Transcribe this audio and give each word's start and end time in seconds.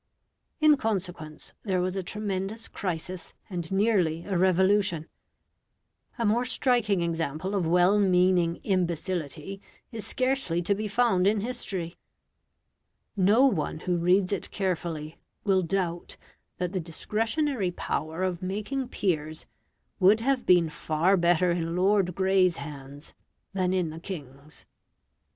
In 0.59 0.77
consequence, 0.77 1.53
there 1.61 1.79
was 1.79 1.95
a 1.95 2.01
tremendous 2.01 2.67
crisis 2.67 3.35
and 3.51 3.71
nearly 3.71 4.25
a 4.25 4.35
revolution. 4.35 5.07
A 6.17 6.25
more 6.25 6.43
striking 6.43 7.03
example 7.03 7.53
of 7.53 7.67
well 7.67 7.99
meaning 7.99 8.55
imbecility 8.63 9.61
is 9.91 10.03
scarcely 10.07 10.59
to 10.63 10.73
be 10.73 10.87
found 10.87 11.27
in 11.27 11.41
history. 11.41 11.97
No 13.15 13.45
one 13.45 13.81
who 13.81 13.95
reads 13.97 14.31
it 14.31 14.49
carefully 14.49 15.19
will 15.43 15.61
doubt 15.61 16.17
that 16.57 16.71
the 16.73 16.79
discretionary 16.79 17.69
power 17.69 18.23
of 18.23 18.41
making 18.41 18.87
peers 18.87 19.45
would 19.99 20.19
have 20.19 20.47
been 20.47 20.71
far 20.71 21.15
better 21.15 21.51
in 21.51 21.75
Lord 21.75 22.15
Grey's 22.15 22.57
hands 22.57 23.13
than 23.53 23.71
in 23.71 23.91
the 23.91 23.99
king's. 23.99 24.65